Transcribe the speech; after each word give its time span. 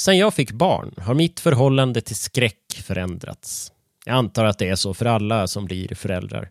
sen 0.00 0.18
jag 0.18 0.34
fick 0.34 0.52
barn 0.52 0.94
har 0.98 1.14
mitt 1.14 1.40
förhållande 1.40 2.00
till 2.00 2.16
skräck 2.16 2.82
förändrats. 2.84 3.72
Jag 4.06 4.16
antar 4.16 4.44
att 4.44 4.58
det 4.58 4.68
är 4.68 4.74
så 4.74 4.94
för 4.94 5.06
alla 5.06 5.46
som 5.46 5.64
blir 5.64 5.94
föräldrar. 5.94 6.50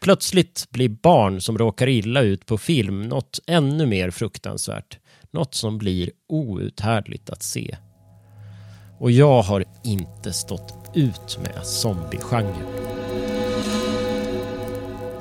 Plötsligt 0.00 0.66
blir 0.70 0.88
barn 0.88 1.40
som 1.40 1.58
råkar 1.58 1.88
illa 1.88 2.22
ut 2.22 2.46
på 2.46 2.58
film 2.58 3.02
något 3.02 3.40
ännu 3.46 3.86
mer 3.86 4.10
fruktansvärt. 4.10 4.98
Något 5.30 5.54
som 5.54 5.78
blir 5.78 6.10
outhärdligt 6.28 7.30
att 7.30 7.42
se. 7.42 7.76
Och 8.98 9.10
jag 9.10 9.42
har 9.42 9.64
inte 9.84 10.32
stått 10.32 10.90
ut 10.94 11.38
med 11.42 11.66
zombiegenren. 11.66 12.66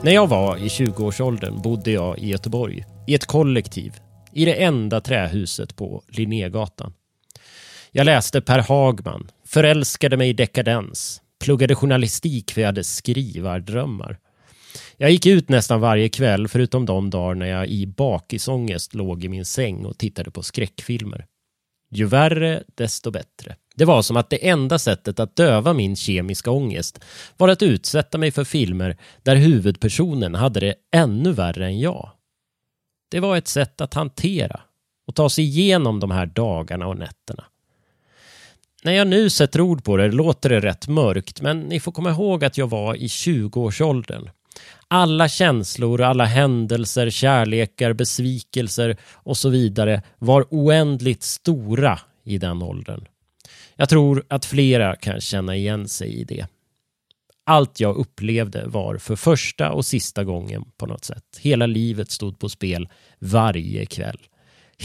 När 0.04 0.12
jag 0.12 0.28
var 0.28 0.58
i 0.58 0.68
20-årsåldern 0.68 1.62
bodde 1.62 1.92
jag 1.92 2.20
i 2.20 2.28
Göteborg, 2.28 2.86
i 3.08 3.16
ett 3.16 3.26
kollektiv, 3.26 3.94
i 4.34 4.46
det 4.46 4.64
enda 4.64 5.02
trähuset 5.02 5.76
på 5.76 6.04
Linnégatan. 6.08 6.94
Jag 7.98 8.06
läste 8.06 8.42
Per 8.42 8.60
Hagman, 8.60 9.32
förälskade 9.46 10.18
mig 10.18 10.30
i 10.30 10.34
dekadens, 10.34 11.22
pluggade 11.40 11.76
journalistik 11.76 12.52
för 12.52 12.62
jag 12.62 12.68
hade 12.68 12.84
skrivardrömmar. 12.84 14.18
Jag 14.98 15.12
gick 15.12 15.26
ut 15.26 15.50
nästan 15.50 15.82
varje 15.82 16.10
kväll 16.10 16.48
förutom 16.48 16.86
de 16.86 17.10
dagar 17.10 17.36
när 17.36 17.46
jag 17.46 17.68
i 17.68 17.88
bakisångest 17.88 18.94
låg 18.94 19.24
i 19.24 19.30
min 19.30 19.46
säng 19.46 19.86
och 19.86 19.98
tittade 19.98 20.32
på 20.32 20.44
skräckfilmer. 20.44 21.26
Ju 21.92 22.06
värre, 22.06 22.64
desto 22.76 23.12
bättre. 23.12 23.56
Det 23.76 23.86
var 23.86 24.02
som 24.02 24.18
att 24.18 24.30
det 24.30 24.48
enda 24.48 24.80
sättet 24.80 25.20
att 25.20 25.36
döva 25.36 25.74
min 25.74 25.96
kemiska 25.96 26.52
ångest 26.52 27.04
var 27.38 27.48
att 27.48 27.64
utsätta 27.64 28.18
mig 28.18 28.32
för 28.32 28.44
filmer 28.44 28.98
där 29.24 29.36
huvudpersonen 29.36 30.36
hade 30.36 30.60
det 30.60 30.76
ännu 30.92 31.32
värre 31.32 31.66
än 31.66 31.80
jag. 31.80 32.12
Det 33.12 33.20
var 33.20 33.38
ett 33.38 33.48
sätt 33.48 33.82
att 33.82 33.94
hantera 33.94 34.62
och 35.08 35.16
ta 35.16 35.30
sig 35.30 35.44
igenom 35.44 36.00
de 36.00 36.12
här 36.12 36.26
dagarna 36.26 36.88
och 36.88 36.98
nätterna. 36.98 37.44
När 38.86 38.92
jag 38.92 39.08
nu 39.08 39.30
sätter 39.30 39.62
ord 39.62 39.84
på 39.84 39.98
det 39.98 40.12
låter 40.12 40.50
det 40.50 40.60
rätt 40.60 40.88
mörkt, 40.88 41.42
men 41.42 41.60
ni 41.60 41.80
får 41.80 41.92
komma 41.92 42.10
ihåg 42.10 42.46
att 42.46 42.58
jag 42.58 42.70
var 42.70 42.96
i 42.96 43.08
20-årsåldern. 43.08 44.30
Alla 44.88 45.30
känslor, 45.30 46.02
alla 46.02 46.26
händelser, 46.26 47.10
kärlekar, 47.10 47.94
besvikelser 47.94 48.98
och 49.14 49.38
så 49.38 49.50
vidare 49.50 50.02
var 50.18 50.46
oändligt 50.50 51.24
stora 51.24 52.00
i 52.24 52.38
den 52.38 52.62
åldern. 52.62 53.06
Jag 53.76 53.90
tror 53.90 54.24
att 54.28 54.46
flera 54.46 54.96
kan 54.96 55.22
känna 55.22 55.56
igen 55.56 55.88
sig 55.88 56.14
i 56.14 56.24
det. 56.24 56.48
Allt 57.46 57.80
jag 57.80 57.96
upplevde 57.96 58.68
var 58.68 58.98
för 58.98 59.16
första 59.16 59.72
och 59.72 59.86
sista 59.86 60.24
gången 60.24 60.66
på 60.78 60.86
något 60.86 61.06
sätt. 61.06 61.40
Hela 61.40 61.66
livet 61.66 62.12
stod 62.12 62.40
på 62.40 62.50
spel 62.50 62.90
varje 63.20 63.86
kväll. 63.86 64.20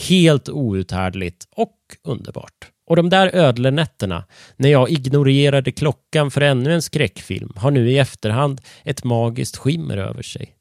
Helt 0.09 0.49
outhärdligt 0.49 1.49
och 1.57 1.77
underbart. 2.03 2.71
Och 2.91 2.97
de 2.97 3.09
där 3.09 3.35
ödlenätterna, 3.35 4.25
när 4.57 4.69
jag 4.69 4.91
ignorerade 4.91 5.73
klockan 5.73 6.31
för 6.31 6.41
ännu 6.41 6.75
en 6.75 6.83
skräckfilm, 6.83 7.53
har 7.57 7.71
nu 7.71 7.91
i 7.91 7.99
efterhand 7.99 8.61
ett 8.85 9.05
magiskt 9.05 9.57
skimmer 9.57 9.97
över 9.97 10.23
sig. 10.23 10.55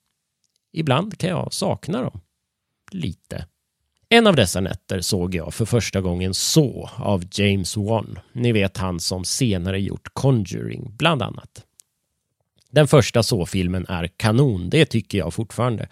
Ibland 0.74 1.18
kan 1.18 1.30
jag 1.30 1.54
sakna 1.54 2.02
dem. 2.02 2.22
Lite. 2.92 3.46
En 4.10 4.28
av 4.28 4.36
dessa 4.36 4.62
nätter 4.62 5.02
såg 5.02 5.36
jag 5.36 5.54
för 5.54 5.66
första 5.66 6.02
gången 6.02 6.34
Så 6.34 6.90
av 6.96 7.24
James 7.32 7.78
Wan. 7.78 8.20
Ni 8.34 8.52
vet 8.52 8.78
han 8.78 9.00
som 9.00 9.26
senare 9.26 9.82
gjort 9.82 10.14
Conjuring, 10.14 10.96
bland 10.98 11.22
annat. 11.22 11.66
Den 12.72 12.88
första 12.88 13.24
Så-filmen 13.24 13.86
är 13.90 14.08
kanon, 14.18 14.70
det 14.70 14.86
tycker 14.86 15.18
jag 15.18 15.34
fortfarande. 15.34 15.88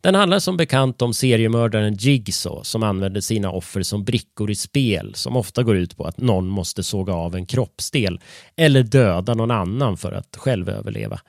Den 0.00 0.14
handlar 0.14 0.38
som 0.38 0.56
bekant 0.56 1.02
om 1.02 1.14
seriemördaren 1.14 1.94
Jigsaw 1.94 2.64
som 2.64 2.82
använder 2.82 3.20
sina 3.20 3.50
offer 3.50 3.82
som 3.82 4.04
brickor 4.04 4.50
i 4.50 4.54
spel 4.54 5.14
som 5.14 5.36
ofta 5.36 5.62
går 5.62 5.76
ut 5.76 5.96
på 5.96 6.04
att 6.04 6.18
någon 6.18 6.48
måste 6.48 6.82
såga 6.82 7.12
av 7.12 7.36
en 7.36 7.46
kroppsdel 7.46 8.20
eller 8.56 8.82
döda 8.82 9.34
någon 9.34 9.50
annan 9.50 9.96
för 9.96 10.12
att 10.12 10.36
själv 10.36 10.68
överleva. 10.68 11.20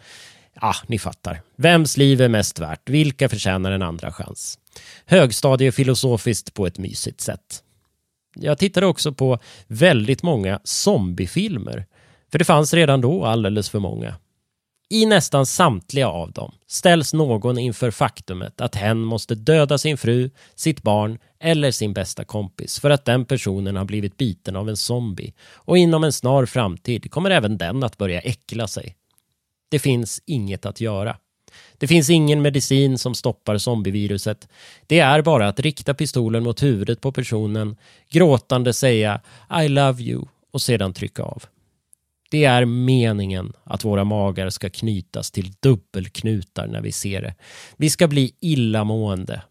Ja, 0.62 0.76
ni 0.88 1.00
fattar. 1.00 1.42
Vems 1.56 1.98
liv 1.98 2.22
är 2.22 2.30
mest 2.30 2.60
värt? 2.60 2.90
Vilka 2.90 3.30
förtjänar 3.30 3.72
en 3.72 3.82
andra 3.82 4.12
chans? 4.12 4.60
Högstadiefilosofiskt 5.06 6.54
på 6.54 6.68
ett 6.68 6.78
mysigt 6.78 7.22
sätt. 7.22 7.64
Jag 8.36 8.58
tittade 8.58 8.86
också 8.86 9.14
på 9.14 9.40
väldigt 9.68 10.24
många 10.24 10.60
zombiefilmer. 10.64 11.86
För 12.32 12.40
det 12.40 12.46
fanns 12.46 12.74
redan 12.74 13.02
då 13.02 13.26
alldeles 13.26 13.70
för 13.70 13.80
många. 13.80 14.16
I 14.92 15.06
nästan 15.06 15.46
samtliga 15.46 16.08
av 16.08 16.32
dem 16.32 16.52
ställs 16.68 17.14
någon 17.14 17.58
inför 17.58 17.92
faktumet 17.92 18.62
att 18.62 18.76
hen 18.76 19.00
måste 19.00 19.36
döda 19.36 19.78
sin 19.78 19.98
fru, 19.98 20.30
sitt 20.56 20.82
barn 20.82 21.18
eller 21.40 21.72
sin 21.72 21.94
bästa 21.94 22.26
kompis 22.26 22.80
för 22.80 22.90
att 22.90 23.06
den 23.06 23.26
personen 23.26 23.76
har 23.76 23.86
blivit 23.86 24.18
biten 24.18 24.56
av 24.56 24.70
en 24.70 24.78
zombie 24.78 25.34
och 25.54 25.78
inom 25.78 26.04
en 26.04 26.14
snar 26.14 26.46
framtid 26.46 27.12
kommer 27.12 27.30
även 27.30 27.58
den 27.58 27.84
att 27.84 27.98
börja 27.98 28.20
äckla 28.20 28.68
sig. 28.68 28.96
Det 29.70 29.80
finns 29.80 30.22
inget 30.26 30.66
att 30.66 30.82
göra. 30.82 31.18
Det 31.78 31.88
finns 31.88 32.10
ingen 32.10 32.42
medicin 32.42 32.98
som 32.98 33.16
stoppar 33.16 33.58
zombieviruset. 33.58 34.48
Det 34.88 35.00
är 35.00 35.22
bara 35.22 35.48
att 35.48 35.60
rikta 35.60 35.94
pistolen 35.94 36.44
mot 36.44 36.64
huvudet 36.64 37.02
på 37.02 37.12
personen, 37.12 37.78
gråtande 38.10 38.74
säga 38.74 39.22
I 39.64 39.68
love 39.68 40.04
you 40.04 40.26
och 40.52 40.62
sedan 40.62 40.94
trycka 40.94 41.24
av. 41.24 41.44
Det 42.32 42.46
är 42.46 42.66
meningen 42.66 43.54
att 43.64 43.86
våra 43.86 44.04
magar 44.04 44.50
ska 44.50 44.70
knytas 44.70 45.32
till 45.32 45.52
dubbelknutar 45.60 46.68
när 46.68 46.82
vi 46.82 46.92
ser 46.92 47.22
det. 47.22 47.36
Vi 47.78 47.90
ska 47.90 48.08
bli 48.08 48.36
illamående. 48.40 49.42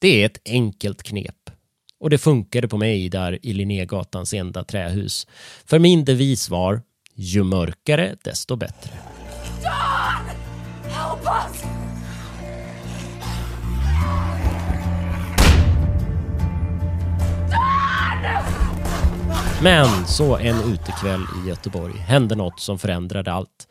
Det 0.00 0.22
är 0.22 0.26
ett 0.26 0.40
enkelt 0.44 1.02
knep. 1.02 1.50
Och 2.00 2.10
det 2.10 2.18
funkade 2.18 2.68
på 2.68 2.76
mig 2.76 3.08
där 3.08 3.38
i 3.42 3.52
Linnégatans 3.52 4.34
enda 4.34 4.64
trähus. 4.64 5.26
För 5.64 5.78
min 5.78 6.04
devis 6.04 6.50
var 6.50 6.82
ju 7.14 7.42
mörkare 7.42 8.16
desto 8.22 8.56
bättre. 8.56 8.90
John! 9.62 10.26
Help 10.90 11.24
us! 11.24 11.75
Men 19.62 20.06
så 20.06 20.36
en 20.36 20.72
utekväll 20.72 21.20
i 21.20 21.48
Göteborg 21.48 21.98
hände 21.98 22.34
något 22.34 22.60
som 22.60 22.78
förändrade 22.78 23.32
allt. 23.32 23.68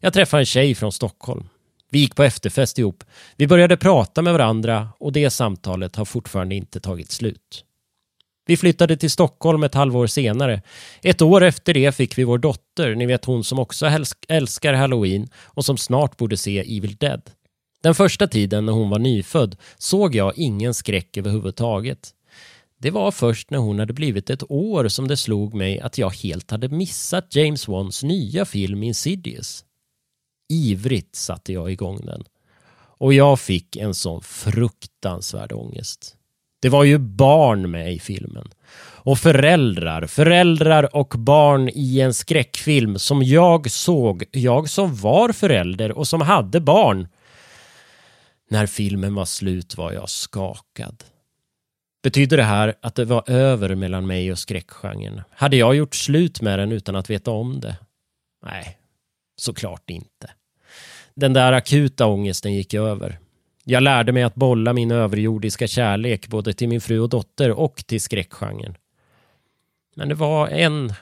Jag 0.00 0.12
träffade 0.12 0.40
en 0.40 0.46
tjej 0.46 0.74
från 0.74 0.92
Stockholm. 0.92 1.48
Vi 1.90 1.98
gick 1.98 2.14
på 2.16 2.22
efterfest 2.22 2.78
ihop. 2.78 3.04
Vi 3.36 3.46
började 3.46 3.76
prata 3.76 4.22
med 4.22 4.32
varandra 4.32 4.88
och 5.00 5.12
det 5.12 5.30
samtalet 5.30 5.96
har 5.96 6.04
fortfarande 6.04 6.54
inte 6.54 6.80
tagit 6.80 7.10
slut. 7.10 7.64
Vi 8.46 8.56
flyttade 8.56 8.96
till 8.96 9.10
Stockholm 9.10 9.62
ett 9.62 9.74
halvår 9.74 10.06
senare. 10.06 10.62
Ett 11.02 11.22
år 11.22 11.42
efter 11.42 11.74
det 11.74 11.94
fick 11.94 12.18
vi 12.18 12.24
vår 12.24 12.38
dotter, 12.38 12.94
ni 12.94 13.06
vet 13.06 13.24
hon 13.24 13.44
som 13.44 13.58
också 13.58 13.90
älskar 14.28 14.74
halloween 14.74 15.28
och 15.44 15.64
som 15.64 15.76
snart 15.76 16.16
borde 16.16 16.36
se 16.36 16.76
Evil 16.76 16.96
Dead. 16.96 17.22
Den 17.82 17.94
första 17.94 18.26
tiden 18.26 18.66
när 18.66 18.72
hon 18.72 18.90
var 18.90 18.98
nyfödd 18.98 19.56
såg 19.78 20.14
jag 20.14 20.38
ingen 20.38 20.74
skräck 20.74 21.16
överhuvudtaget. 21.16 22.14
Det 22.80 22.90
var 22.90 23.10
först 23.10 23.50
när 23.50 23.58
hon 23.58 23.78
hade 23.78 23.92
blivit 23.92 24.30
ett 24.30 24.50
år 24.50 24.88
som 24.88 25.08
det 25.08 25.16
slog 25.16 25.54
mig 25.54 25.80
att 25.80 25.98
jag 25.98 26.10
helt 26.10 26.50
hade 26.50 26.68
missat 26.68 27.34
James 27.34 27.68
Wans 27.68 28.02
nya 28.02 28.44
film 28.44 28.82
Insidious. 28.82 29.64
Ivrigt 30.48 31.16
satte 31.16 31.52
jag 31.52 31.72
igång 31.72 32.00
den. 32.06 32.24
Och 32.98 33.14
jag 33.14 33.40
fick 33.40 33.76
en 33.76 33.94
sån 33.94 34.22
fruktansvärd 34.22 35.52
ångest. 35.52 36.14
Det 36.60 36.68
var 36.68 36.84
ju 36.84 36.98
barn 36.98 37.70
med 37.70 37.94
i 37.94 37.98
filmen. 37.98 38.48
Och 38.80 39.18
föräldrar, 39.18 40.06
föräldrar 40.06 40.96
och 40.96 41.14
barn 41.18 41.68
i 41.74 42.00
en 42.00 42.14
skräckfilm 42.14 42.98
som 42.98 43.22
jag 43.22 43.70
såg, 43.70 44.24
jag 44.32 44.70
som 44.70 44.96
var 44.96 45.32
förälder 45.32 45.92
och 45.92 46.08
som 46.08 46.20
hade 46.20 46.60
barn. 46.60 47.08
När 48.50 48.66
filmen 48.66 49.14
var 49.14 49.24
slut 49.24 49.76
var 49.76 49.92
jag 49.92 50.10
skakad. 50.10 51.04
Betyder 52.02 52.36
det 52.36 52.42
här 52.42 52.74
att 52.80 52.94
det 52.94 53.04
var 53.04 53.30
över 53.30 53.74
mellan 53.74 54.06
mig 54.06 54.32
och 54.32 54.38
skräckgenren? 54.38 55.22
Hade 55.30 55.56
jag 55.56 55.74
gjort 55.74 55.94
slut 55.94 56.40
med 56.40 56.58
den 56.58 56.72
utan 56.72 56.96
att 56.96 57.10
veta 57.10 57.30
om 57.30 57.60
det? 57.60 57.76
Nej, 58.44 58.78
såklart 59.36 59.90
inte. 59.90 60.30
Den 61.14 61.32
där 61.32 61.52
akuta 61.52 62.06
ångesten 62.06 62.54
gick 62.54 62.74
över. 62.74 63.18
Jag 63.64 63.82
lärde 63.82 64.12
mig 64.12 64.22
att 64.22 64.34
bolla 64.34 64.72
min 64.72 64.90
överjordiska 64.90 65.66
kärlek 65.66 66.28
både 66.28 66.52
till 66.52 66.68
min 66.68 66.80
fru 66.80 67.00
och 67.00 67.08
dotter 67.08 67.50
och 67.50 67.76
till 67.86 68.00
skräckgenren. 68.00 68.76
Men 69.96 70.08
det 70.08 70.14
var 70.14 70.48
en 70.48 70.92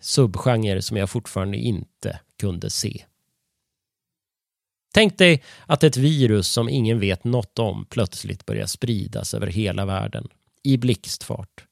subgenre 0.00 0.82
som 0.82 0.96
jag 0.96 1.10
fortfarande 1.10 1.56
inte 1.56 2.20
kunde 2.40 2.70
se. 2.70 3.04
Tänk 4.94 5.18
dig 5.18 5.42
att 5.66 5.84
ett 5.84 5.96
virus 5.96 6.48
som 6.48 6.68
ingen 6.68 7.00
vet 7.00 7.24
något 7.24 7.58
om 7.58 7.84
plötsligt 7.84 8.46
börjar 8.46 8.66
spridas 8.66 9.34
över 9.34 9.46
hela 9.46 9.86
världen 9.86 10.28
i 10.64 10.76
blixtfart. 10.76 11.64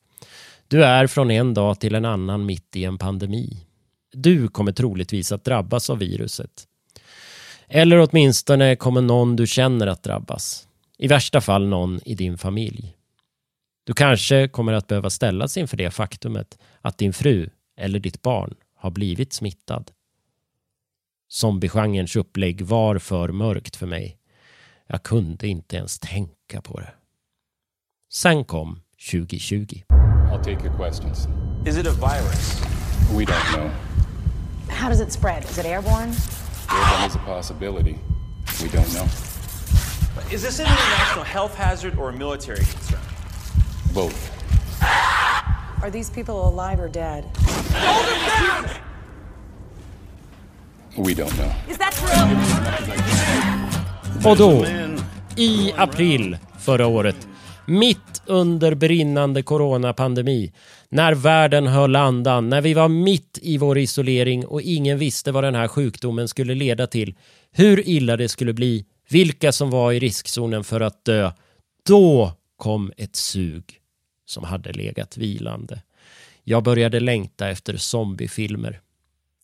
Du 0.68 0.84
är 0.84 1.06
från 1.06 1.30
en 1.30 1.54
dag 1.54 1.80
till 1.80 1.94
en 1.94 2.04
annan 2.04 2.46
mitt 2.46 2.76
i 2.76 2.84
en 2.84 2.98
pandemi. 2.98 3.66
Du 4.12 4.48
kommer 4.48 4.72
troligtvis 4.72 5.32
att 5.32 5.44
drabbas 5.44 5.90
av 5.90 5.98
viruset. 5.98 6.68
Eller 7.68 7.98
åtminstone 7.98 8.76
kommer 8.76 9.00
någon 9.00 9.36
du 9.36 9.46
känner 9.46 9.86
att 9.86 10.02
drabbas. 10.02 10.68
I 10.98 11.08
värsta 11.08 11.40
fall 11.40 11.66
någon 11.66 12.00
i 12.04 12.14
din 12.14 12.38
familj. 12.38 12.96
Du 13.84 13.92
kanske 13.92 14.48
kommer 14.48 14.72
att 14.72 14.86
behöva 14.86 15.10
ställas 15.10 15.56
inför 15.56 15.76
det 15.76 15.90
faktumet 15.90 16.58
att 16.80 16.98
din 16.98 17.12
fru 17.12 17.50
eller 17.76 17.98
ditt 17.98 18.22
barn 18.22 18.54
har 18.74 18.90
blivit 18.90 19.32
smittad. 19.32 19.90
Zombiegenrens 21.28 22.16
upplägg 22.16 22.62
var 22.62 22.98
för 22.98 23.28
mörkt 23.28 23.76
för 23.76 23.86
mig. 23.86 24.18
Jag 24.86 25.02
kunde 25.02 25.48
inte 25.48 25.76
ens 25.76 25.98
tänka 25.98 26.62
på 26.62 26.80
det. 26.80 26.92
Sen 28.14 28.44
kom 28.44 28.80
2020. 28.98 29.84
I'll 30.30 30.38
take 30.38 30.62
your 30.62 30.72
questions. 30.74 31.28
Is 31.64 31.78
it 31.78 31.86
a 31.86 31.92
virus? 31.92 32.60
We 33.14 33.24
don't 33.24 33.52
know. 33.52 33.70
How 34.68 34.90
does 34.90 35.00
it 35.00 35.10
spread? 35.10 35.44
Is 35.44 35.56
it 35.56 35.64
airborne? 35.64 36.12
Airborne 36.70 37.06
is 37.06 37.14
a 37.14 37.18
possibility. 37.24 37.98
We 38.60 38.68
don't 38.68 38.92
know. 38.92 39.06
Is 40.30 40.42
this 40.42 40.60
an 40.60 40.66
international 40.66 41.24
health 41.24 41.54
hazard 41.54 41.98
or 41.98 42.10
a 42.10 42.12
military 42.12 42.58
concern? 42.64 43.00
Both. 43.94 44.30
Are 45.82 45.90
these 45.90 46.10
people 46.10 46.46
alive 46.46 46.80
or 46.80 46.88
dead? 46.88 47.24
We 50.98 51.14
don't 51.14 51.34
know. 51.38 51.50
Is 51.66 51.78
that 51.78 51.94
true? 51.94 52.28
Och 54.30 54.36
då, 54.36 54.66
i 55.36 55.72
april 55.76 56.38
förra 56.58 56.86
året, 56.86 57.28
mitt 57.66 58.22
under 58.26 58.74
brinnande 58.74 59.42
coronapandemi, 59.42 60.52
när 60.88 61.14
världen 61.14 61.66
höll 61.66 61.96
andan, 61.96 62.48
när 62.48 62.60
vi 62.60 62.74
var 62.74 62.88
mitt 62.88 63.38
i 63.42 63.58
vår 63.58 63.78
isolering 63.78 64.46
och 64.46 64.62
ingen 64.62 64.98
visste 64.98 65.32
vad 65.32 65.44
den 65.44 65.54
här 65.54 65.68
sjukdomen 65.68 66.28
skulle 66.28 66.54
leda 66.54 66.86
till, 66.86 67.14
hur 67.52 67.88
illa 67.88 68.16
det 68.16 68.28
skulle 68.28 68.52
bli, 68.52 68.84
vilka 69.10 69.52
som 69.52 69.70
var 69.70 69.92
i 69.92 69.98
riskzonen 69.98 70.64
för 70.64 70.80
att 70.80 71.04
dö, 71.04 71.32
då 71.86 72.32
kom 72.56 72.92
ett 72.96 73.16
sug 73.16 73.64
som 74.26 74.44
hade 74.44 74.72
legat 74.72 75.16
vilande. 75.16 75.82
Jag 76.44 76.62
började 76.62 77.00
längta 77.00 77.48
efter 77.50 77.76
zombiefilmer. 77.76 78.80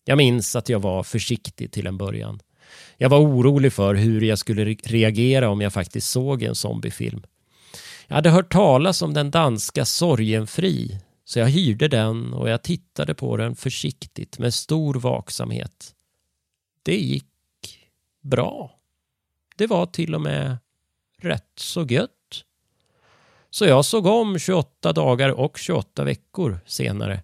Jag 0.04 0.18
minns 0.18 0.56
att 0.56 0.68
jag 0.68 0.80
var 0.80 1.02
försiktig 1.02 1.72
till 1.72 1.86
en 1.86 1.98
början. 1.98 2.40
Jag 2.96 3.08
var 3.08 3.18
orolig 3.18 3.72
för 3.72 3.94
hur 3.94 4.20
jag 4.20 4.38
skulle 4.38 4.64
reagera 4.64 5.48
om 5.48 5.60
jag 5.60 5.72
faktiskt 5.72 6.10
såg 6.10 6.42
en 6.42 6.54
zombiefilm. 6.54 7.22
Jag 8.10 8.14
hade 8.14 8.30
hört 8.30 8.52
talas 8.52 9.02
om 9.02 9.14
den 9.14 9.30
danska 9.30 9.84
Sorgenfri, 9.84 10.98
så 11.24 11.38
jag 11.38 11.46
hyrde 11.46 11.88
den 11.88 12.32
och 12.32 12.48
jag 12.48 12.62
tittade 12.62 13.14
på 13.14 13.36
den 13.36 13.56
försiktigt 13.56 14.38
med 14.38 14.54
stor 14.54 14.94
vaksamhet. 14.94 15.94
Det 16.82 16.96
gick 16.96 17.24
bra. 18.22 18.78
Det 19.56 19.66
var 19.66 19.86
till 19.86 20.14
och 20.14 20.20
med 20.20 20.56
rätt 21.18 21.52
så 21.56 21.84
gött. 21.84 22.10
Så 23.50 23.64
jag 23.64 23.84
såg 23.84 24.06
om 24.06 24.38
28 24.38 24.92
dagar 24.92 25.28
och 25.28 25.58
28 25.58 26.04
veckor 26.04 26.60
senare. 26.66 27.22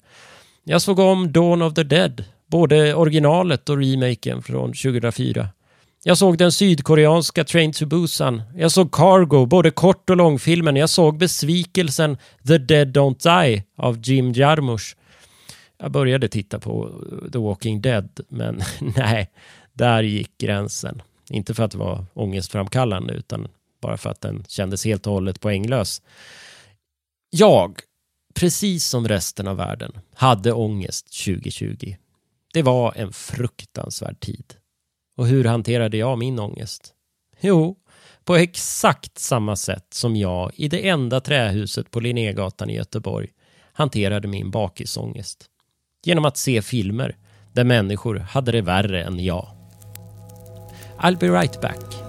Jag 0.64 0.82
såg 0.82 0.98
om 0.98 1.32
Dawn 1.32 1.62
of 1.62 1.74
the 1.74 1.82
Dead, 1.82 2.24
både 2.46 2.94
originalet 2.94 3.68
och 3.68 3.78
remaken 3.78 4.42
från 4.42 4.72
2004. 4.72 5.48
Jag 6.06 6.18
såg 6.18 6.38
den 6.38 6.52
sydkoreanska 6.52 7.44
Train 7.44 7.72
to 7.72 7.86
Busan. 7.86 8.42
Jag 8.56 8.72
såg 8.72 8.92
Cargo, 8.92 9.46
både 9.46 9.70
kort 9.70 10.10
och 10.10 10.16
långfilmen. 10.16 10.76
Jag 10.76 10.90
såg 10.90 11.18
besvikelsen 11.18 12.18
The 12.46 12.58
Dead 12.58 12.96
Don't 12.96 13.44
Die 13.44 13.64
av 13.76 13.98
Jim 14.02 14.32
Jarmusch. 14.32 14.96
Jag 15.78 15.90
började 15.90 16.28
titta 16.28 16.60
på 16.60 16.90
The 17.32 17.38
Walking 17.38 17.80
Dead, 17.82 18.20
men 18.28 18.60
nej, 18.96 19.30
där 19.72 20.02
gick 20.02 20.38
gränsen. 20.38 21.02
Inte 21.30 21.54
för 21.54 21.62
att 21.62 21.70
det 21.70 21.78
var 21.78 22.04
ångestframkallande, 22.14 23.14
utan 23.14 23.48
bara 23.80 23.96
för 23.96 24.10
att 24.10 24.20
den 24.20 24.44
kändes 24.48 24.84
helt 24.84 25.06
och 25.06 25.12
hållet 25.12 25.40
poänglös. 25.40 26.02
Jag, 27.30 27.80
precis 28.34 28.86
som 28.86 29.08
resten 29.08 29.48
av 29.48 29.56
världen, 29.56 29.92
hade 30.14 30.52
ångest 30.52 31.24
2020. 31.24 31.96
Det 32.52 32.62
var 32.62 32.92
en 32.96 33.12
fruktansvärd 33.12 34.20
tid. 34.20 34.54
Och 35.16 35.26
hur 35.26 35.44
hanterade 35.44 35.96
jag 35.96 36.18
min 36.18 36.38
ångest? 36.38 36.94
Jo, 37.40 37.76
på 38.24 38.36
exakt 38.36 39.18
samma 39.18 39.56
sätt 39.56 39.86
som 39.90 40.16
jag 40.16 40.50
i 40.54 40.68
det 40.68 40.88
enda 40.88 41.20
trähuset 41.20 41.90
på 41.90 42.00
Linnégatan 42.00 42.70
i 42.70 42.76
Göteborg 42.76 43.28
hanterade 43.72 44.28
min 44.28 44.50
bakisångest. 44.50 45.46
Genom 46.04 46.24
att 46.24 46.36
se 46.36 46.62
filmer 46.62 47.16
där 47.52 47.64
människor 47.64 48.18
hade 48.18 48.52
det 48.52 48.62
värre 48.62 49.04
än 49.04 49.24
jag. 49.24 49.48
I'll 50.98 51.18
be 51.18 51.28
right 51.28 51.60
back. 51.60 52.03